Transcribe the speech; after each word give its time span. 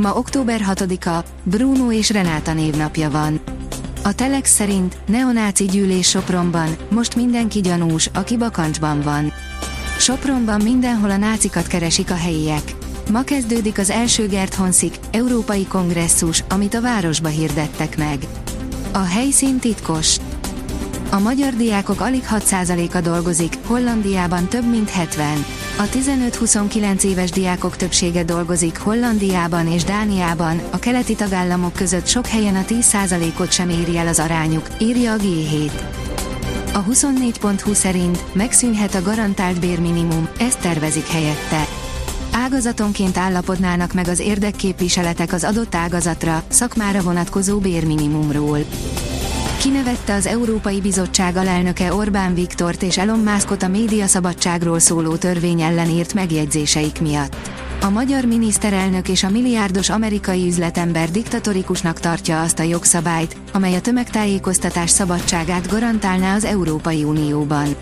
Ma 0.00 0.14
október 0.14 0.60
6-a, 0.68 1.24
Bruno 1.42 1.92
és 1.92 2.10
Renáta 2.10 2.52
névnapja 2.52 3.10
van. 3.10 3.40
A 4.02 4.14
Telex 4.14 4.54
szerint 4.54 4.96
neonáci 5.06 5.64
gyűlés 5.64 6.08
Sopronban, 6.08 6.76
most 6.90 7.16
mindenki 7.16 7.60
gyanús, 7.60 8.10
aki 8.14 8.36
bakancsban 8.36 9.00
van. 9.00 9.32
Sopronban 9.98 10.60
mindenhol 10.62 11.10
a 11.10 11.16
nácikat 11.16 11.66
keresik 11.66 12.10
a 12.10 12.14
helyiek. 12.14 12.74
Ma 13.10 13.22
kezdődik 13.22 13.78
az 13.78 13.90
első 13.90 14.28
Gert 14.28 14.54
Honszik, 14.54 14.94
Európai 15.10 15.66
Kongresszus, 15.66 16.44
amit 16.48 16.74
a 16.74 16.80
városba 16.80 17.28
hirdettek 17.28 17.96
meg. 17.96 18.18
A 18.92 19.02
helyszín 19.02 19.58
titkos. 19.58 20.16
A 21.12 21.18
magyar 21.18 21.54
diákok 21.54 22.00
alig 22.00 22.24
6%-a 22.30 23.00
dolgozik, 23.00 23.58
Hollandiában 23.66 24.48
több 24.48 24.70
mint 24.70 24.90
70. 24.90 25.44
A 25.78 25.82
15-29 25.82 27.02
éves 27.02 27.30
diákok 27.30 27.76
többsége 27.76 28.24
dolgozik 28.24 28.78
Hollandiában 28.78 29.66
és 29.66 29.84
Dániában, 29.84 30.60
a 30.70 30.78
keleti 30.78 31.14
tagállamok 31.14 31.72
között 31.72 32.06
sok 32.06 32.26
helyen 32.26 32.56
a 32.56 32.64
10%-ot 32.68 33.52
sem 33.52 33.68
éri 33.68 33.96
el 33.96 34.06
az 34.06 34.18
arányuk, 34.18 34.66
írja 34.78 35.12
a 35.12 35.16
G7. 35.16 35.70
A 36.72 36.84
24.20 36.84 37.72
szerint 37.72 38.24
megszűnhet 38.32 38.94
a 38.94 39.02
garantált 39.02 39.60
bérminimum, 39.60 40.28
ezt 40.38 40.60
tervezik 40.60 41.06
helyette. 41.06 41.66
Ágazatonként 42.32 43.16
állapodnának 43.16 43.92
meg 43.92 44.08
az 44.08 44.18
érdekképviseletek 44.18 45.32
az 45.32 45.44
adott 45.44 45.74
ágazatra, 45.74 46.42
szakmára 46.48 47.00
vonatkozó 47.00 47.58
bérminimumról 47.58 48.58
kinevette 49.60 50.14
az 50.14 50.26
Európai 50.26 50.80
Bizottság 50.80 51.36
alelnöke 51.36 51.94
Orbán 51.94 52.34
Viktort 52.34 52.82
és 52.82 52.98
Elon 52.98 53.18
Muskot 53.18 53.62
a 53.62 53.68
médiaszabadságról 53.68 54.78
szóló 54.78 55.16
törvény 55.16 55.60
ellen 55.60 55.88
írt 55.88 56.14
megjegyzéseik 56.14 57.00
miatt. 57.00 57.50
A 57.80 57.90
magyar 57.90 58.24
miniszterelnök 58.24 59.08
és 59.08 59.22
a 59.22 59.30
milliárdos 59.30 59.90
amerikai 59.90 60.46
üzletember 60.46 61.10
diktatorikusnak 61.10 62.00
tartja 62.00 62.40
azt 62.40 62.58
a 62.58 62.62
jogszabályt, 62.62 63.36
amely 63.52 63.74
a 63.74 63.80
tömegtájékoztatás 63.80 64.90
szabadságát 64.90 65.68
garantálná 65.68 66.34
az 66.34 66.44
Európai 66.44 67.04
Unióban. 67.04 67.76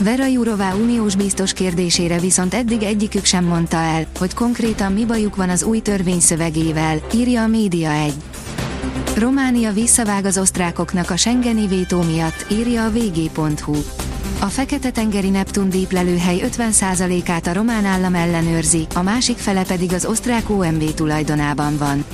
Vera 0.00 0.26
Jurová 0.26 0.74
uniós 0.74 1.16
biztos 1.16 1.52
kérdésére 1.52 2.18
viszont 2.18 2.54
eddig 2.54 2.82
egyikük 2.82 3.24
sem 3.24 3.44
mondta 3.44 3.76
el, 3.76 4.06
hogy 4.18 4.34
konkrétan 4.34 4.92
mi 4.92 5.04
bajuk 5.04 5.36
van 5.36 5.48
az 5.48 5.62
új 5.62 5.80
törvény 5.80 6.20
szövegével, 6.20 7.00
írja 7.14 7.42
a 7.42 7.46
Média 7.46 7.90
1. 7.90 8.14
Románia 9.18 9.72
visszavág 9.72 10.24
az 10.24 10.38
osztrákoknak 10.38 11.10
a 11.10 11.16
Schengeni 11.16 11.66
vétó 11.66 12.02
miatt, 12.02 12.46
írja 12.50 12.84
a 12.84 12.90
vg.hu. 12.90 13.76
A 14.40 14.46
Fekete-tengeri 14.46 15.28
Neptun 15.28 15.68
díplelőhely 15.68 16.40
50%-át 16.44 17.46
a 17.46 17.52
román 17.52 17.84
állam 17.84 18.14
ellenőrzi, 18.14 18.86
a 18.94 19.02
másik 19.02 19.36
fele 19.36 19.64
pedig 19.64 19.92
az 19.92 20.04
osztrák 20.04 20.50
OMV 20.50 20.94
tulajdonában 20.94 21.76
van. 21.76 22.04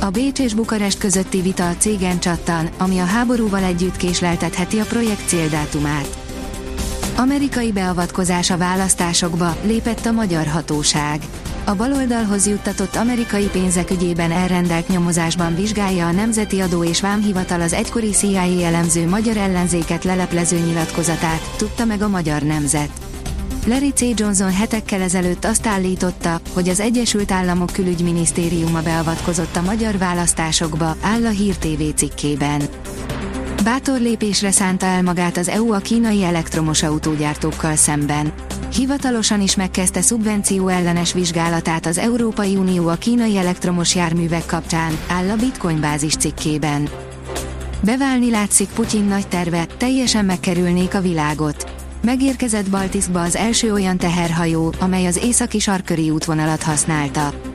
A 0.00 0.10
Bécs 0.10 0.38
és 0.38 0.54
Bukarest 0.54 0.98
közötti 0.98 1.40
vita 1.40 1.68
a 1.68 1.76
cégen 1.76 2.20
csattan, 2.20 2.68
ami 2.78 2.98
a 2.98 3.04
háborúval 3.04 3.62
együtt 3.62 3.96
késleltetheti 3.96 4.78
a 4.78 4.84
projekt 4.84 5.28
céldátumát. 5.28 6.18
Amerikai 7.16 7.72
beavatkozás 7.72 8.50
a 8.50 8.56
választásokba, 8.56 9.56
lépett 9.62 10.06
a 10.06 10.12
magyar 10.12 10.46
hatóság 10.46 11.20
a 11.68 11.74
baloldalhoz 11.74 12.46
juttatott 12.46 12.96
amerikai 12.96 13.48
pénzek 13.48 13.90
ügyében 13.90 14.30
elrendelt 14.30 14.88
nyomozásban 14.88 15.54
vizsgálja 15.54 16.06
a 16.06 16.12
Nemzeti 16.12 16.60
Adó 16.60 16.84
és 16.84 17.00
Vámhivatal 17.00 17.60
az 17.60 17.72
egykori 17.72 18.10
CIA 18.10 18.64
elemző 18.64 19.08
magyar 19.08 19.36
ellenzéket 19.36 20.04
leleplező 20.04 20.58
nyilatkozatát, 20.58 21.40
tudta 21.56 21.84
meg 21.84 22.02
a 22.02 22.08
magyar 22.08 22.42
nemzet. 22.42 22.90
Larry 23.66 23.90
C. 23.90 24.00
Johnson 24.00 24.52
hetekkel 24.52 25.00
ezelőtt 25.00 25.44
azt 25.44 25.66
állította, 25.66 26.40
hogy 26.52 26.68
az 26.68 26.80
Egyesült 26.80 27.32
Államok 27.32 27.72
külügyminisztériuma 27.72 28.82
beavatkozott 28.82 29.56
a 29.56 29.62
magyar 29.62 29.98
választásokba, 29.98 30.96
áll 31.00 31.26
a 31.26 31.30
Hír 31.30 31.56
TV 31.56 31.82
cikkében. 31.94 32.62
Bátor 33.64 34.00
lépésre 34.00 34.50
szánta 34.50 34.86
el 34.86 35.02
magát 35.02 35.36
az 35.36 35.48
EU 35.48 35.72
a 35.72 35.78
kínai 35.78 36.24
elektromos 36.24 36.82
autógyártókkal 36.82 37.76
szemben. 37.76 38.32
Hivatalosan 38.74 39.40
is 39.40 39.56
megkezdte 39.56 40.00
szubvenció 40.00 40.68
ellenes 40.68 41.12
vizsgálatát 41.12 41.86
az 41.86 41.98
Európai 41.98 42.56
Unió 42.56 42.88
a 42.88 42.94
kínai 42.94 43.36
elektromos 43.36 43.94
járművek 43.94 44.46
kapcsán, 44.46 44.98
áll 45.08 45.30
a 45.30 45.36
Bitcoin 45.36 45.80
bázis 45.80 46.16
cikkében. 46.16 46.88
Beválni 47.82 48.30
látszik 48.30 48.68
Putyin 48.68 49.04
nagy 49.04 49.28
terve, 49.28 49.66
teljesen 49.76 50.24
megkerülnék 50.24 50.94
a 50.94 51.00
világot. 51.00 51.72
Megérkezett 52.02 52.70
Baltiszkba 52.70 53.22
az 53.22 53.36
első 53.36 53.72
olyan 53.72 53.96
teherhajó, 53.96 54.72
amely 54.78 55.06
az 55.06 55.20
északi 55.22 55.58
sarköri 55.58 56.10
útvonalat 56.10 56.62
használta. 56.62 57.47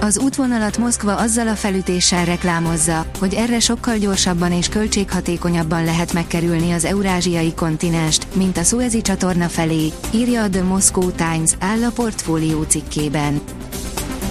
Az 0.00 0.18
útvonalat 0.18 0.78
Moszkva 0.78 1.16
azzal 1.16 1.48
a 1.48 1.54
felütéssel 1.54 2.24
reklámozza, 2.24 3.06
hogy 3.18 3.34
erre 3.34 3.60
sokkal 3.60 3.96
gyorsabban 3.96 4.52
és 4.52 4.68
költséghatékonyabban 4.68 5.84
lehet 5.84 6.12
megkerülni 6.12 6.72
az 6.72 6.84
eurázsiai 6.84 7.54
kontinenst, 7.54 8.26
mint 8.34 8.56
a 8.56 8.62
Suezi 8.62 9.02
csatorna 9.02 9.48
felé, 9.48 9.92
írja 10.10 10.42
a 10.42 10.48
The 10.48 10.62
Moscow 10.62 11.10
Times, 11.10 11.50
áll 11.58 11.84
a 11.84 11.90
portfólió 11.90 12.62
cikkében. 12.62 13.40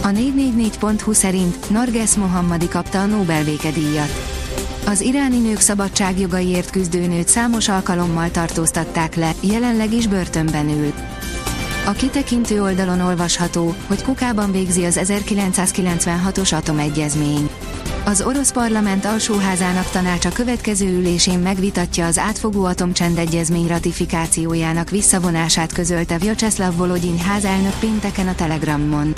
A 0.02 0.08
444.hu 0.08 1.14
szerint 1.14 1.70
Narges 1.70 2.16
Mohammadi 2.16 2.68
kapta 2.68 3.02
a 3.02 3.06
Nobel 3.06 3.44
békedíjat. 3.44 4.12
Az 4.86 5.02
iráni 5.02 5.38
nők 5.38 5.60
szabadságjogaiért 5.60 6.70
küzdőnőt 6.70 7.28
számos 7.28 7.70
alkalommal 7.70 8.32
tartóztatták 8.32 9.16
le, 9.16 9.32
jelenleg 9.40 9.94
is 9.94 10.08
börtönben 10.08 10.70
ül. 10.70 10.94
A 11.90 11.92
kitekintő 11.92 12.62
oldalon 12.62 13.00
olvasható, 13.02 13.76
hogy 13.88 14.04
Kukában 14.04 14.52
végzi 14.52 14.86
az 14.86 15.00
1996-os 15.04 16.58
atomegyezmény. 16.58 17.50
Az 18.06 18.22
orosz 18.22 18.52
parlament 18.52 19.06
alsóházának 19.06 19.90
tanácsa 19.90 20.30
következő 20.30 20.98
ülésén 20.98 21.40
megvitatja 21.40 22.06
az 22.06 22.18
átfogó 22.18 22.64
atomcsendegyezmény 22.64 23.68
ratifikációjának 23.68 24.90
visszavonását 24.90 25.74
közölte 25.74 26.18
Vyacheslav 26.18 26.76
Volodyin 26.76 27.18
házelnök 27.18 27.80
pénteken 27.80 28.28
a 28.28 28.36
Telegramon. 28.36 29.14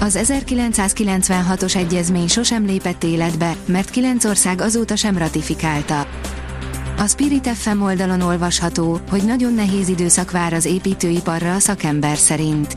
Az 0.00 0.18
1996-os 0.22 1.76
egyezmény 1.76 2.28
sosem 2.28 2.64
lépett 2.64 3.04
életbe, 3.04 3.56
mert 3.66 3.90
kilenc 3.90 4.24
ország 4.24 4.60
azóta 4.60 4.96
sem 4.96 5.18
ratifikálta. 5.18 6.06
Spirit 7.08 7.48
FM 7.48 7.80
oldalon 7.80 8.20
olvasható, 8.20 9.00
hogy 9.10 9.24
nagyon 9.24 9.54
nehéz 9.54 9.88
időszak 9.88 10.30
vár 10.30 10.52
az 10.52 10.64
építőiparra 10.64 11.54
a 11.54 11.58
szakember 11.58 12.16
szerint. 12.16 12.76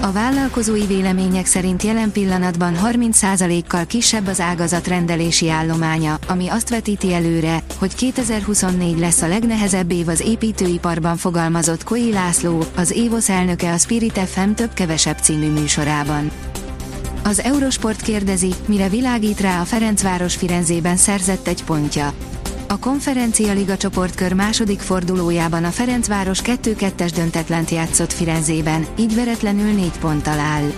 A 0.00 0.12
vállalkozói 0.12 0.86
vélemények 0.86 1.46
szerint 1.46 1.82
jelen 1.82 2.12
pillanatban 2.12 2.74
30%-kal 2.84 3.86
kisebb 3.86 4.26
az 4.26 4.40
ágazat 4.40 4.86
rendelési 4.86 5.50
állománya, 5.50 6.18
ami 6.28 6.48
azt 6.48 6.68
vetíti 6.68 7.14
előre, 7.14 7.62
hogy 7.78 7.94
2024 7.94 8.98
lesz 8.98 9.22
a 9.22 9.28
legnehezebb 9.28 9.90
év 9.90 10.08
az 10.08 10.20
építőiparban 10.20 11.16
fogalmazott 11.16 11.84
Koi 11.84 12.12
László, 12.12 12.64
az 12.76 12.90
Évosz 12.90 13.28
elnöke 13.28 13.72
a 13.72 13.78
Spirit 13.78 14.18
FM 14.18 14.50
több-kevesebb 14.50 15.18
című 15.18 15.50
műsorában. 15.50 16.30
Az 17.24 17.40
Eurosport 17.40 18.02
kérdezi, 18.02 18.54
mire 18.66 18.88
világít 18.88 19.40
rá 19.40 19.60
a 19.60 19.64
Ferencváros 19.64 20.34
Firenzében 20.34 20.96
szerzett 20.96 21.46
egy 21.46 21.64
pontja. 21.64 22.12
A 22.70 22.78
Konferencia 22.78 23.52
Liga 23.52 23.76
csoportkör 23.76 24.32
második 24.32 24.80
fordulójában 24.80 25.64
a 25.64 25.70
Ferencváros 25.70 26.40
2-2-es 26.44 27.10
döntetlent 27.14 27.70
játszott 27.70 28.12
Firenzében, 28.12 28.86
így 28.98 29.14
veretlenül 29.14 29.72
4 29.72 29.90
ponttal 30.00 30.38
áll. 30.38 30.72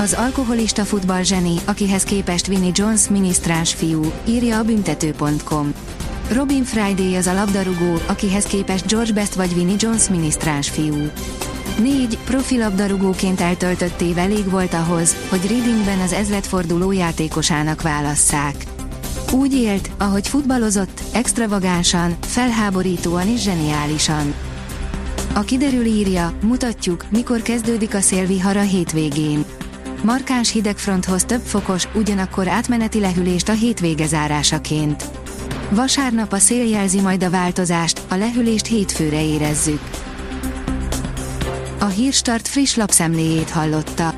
Az 0.00 0.12
alkoholista 0.12 0.84
futball 0.84 1.22
zseni, 1.22 1.54
akihez 1.64 2.02
képest 2.02 2.46
Vinnie 2.46 2.70
Jones 2.74 3.08
minisztráns 3.08 3.74
fiú, 3.74 4.12
írja 4.24 4.58
a 4.58 4.62
büntető.com. 4.62 5.72
Robin 6.32 6.64
Friday 6.64 7.14
az 7.14 7.26
a 7.26 7.32
labdarúgó, 7.32 7.94
akihez 8.06 8.44
képest 8.44 8.86
George 8.86 9.12
Best 9.12 9.34
vagy 9.34 9.54
Vinnie 9.54 9.76
Jones 9.78 10.08
minisztráns 10.08 10.70
fiú. 10.70 11.10
Négy 11.78 12.18
profilabdarúgóként 12.24 13.40
eltöltött 13.40 14.00
év 14.00 14.18
elég 14.18 14.50
volt 14.50 14.74
ahhoz, 14.74 15.16
hogy 15.28 15.46
Readingben 15.48 16.00
az 16.00 16.12
ezredforduló 16.12 16.92
játékosának 16.92 17.82
válasszák. 17.82 18.77
Úgy 19.32 19.54
élt, 19.54 19.90
ahogy 19.98 20.28
futballozott, 20.28 21.02
extravagánsan, 21.12 22.16
felháborítóan 22.20 23.28
és 23.28 23.40
zseniálisan. 23.42 24.34
A 25.34 25.40
kiderül 25.40 25.84
írja, 25.84 26.32
mutatjuk, 26.42 27.04
mikor 27.10 27.42
kezdődik 27.42 27.94
a 27.94 28.00
szélvihar 28.00 28.56
a 28.56 28.62
hétvégén. 28.62 29.44
Markáns 30.02 30.52
hidegfronthoz 30.52 31.24
több 31.24 31.40
fokos, 31.40 31.88
ugyanakkor 31.94 32.48
átmeneti 32.48 33.00
lehűlést 33.00 33.48
a 33.48 33.52
hétvége 33.52 34.06
zárásaként. 34.06 35.04
Vasárnap 35.70 36.32
a 36.32 36.38
szél 36.38 36.68
jelzi 36.68 37.00
majd 37.00 37.22
a 37.22 37.30
változást, 37.30 38.00
a 38.08 38.14
lehűlést 38.14 38.66
hétfőre 38.66 39.24
érezzük. 39.24 39.80
A 41.78 41.86
Hírstart 41.86 42.48
friss 42.48 42.74
lapszemléjét 42.74 43.50
hallotta. 43.50 44.17